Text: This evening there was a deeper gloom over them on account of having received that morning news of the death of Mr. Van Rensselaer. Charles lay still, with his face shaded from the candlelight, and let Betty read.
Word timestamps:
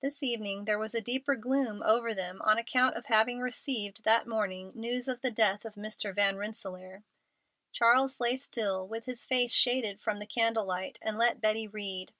This 0.00 0.22
evening 0.22 0.64
there 0.64 0.78
was 0.78 0.94
a 0.94 1.00
deeper 1.02 1.36
gloom 1.36 1.82
over 1.84 2.14
them 2.14 2.40
on 2.40 2.56
account 2.56 2.96
of 2.96 3.04
having 3.04 3.38
received 3.40 4.02
that 4.04 4.26
morning 4.26 4.72
news 4.74 5.08
of 5.08 5.20
the 5.20 5.30
death 5.30 5.66
of 5.66 5.74
Mr. 5.74 6.14
Van 6.14 6.38
Rensselaer. 6.38 7.04
Charles 7.70 8.18
lay 8.18 8.38
still, 8.38 8.86
with 8.88 9.04
his 9.04 9.26
face 9.26 9.52
shaded 9.52 10.00
from 10.00 10.20
the 10.20 10.26
candlelight, 10.26 10.98
and 11.02 11.18
let 11.18 11.42
Betty 11.42 11.66
read. 11.68 12.14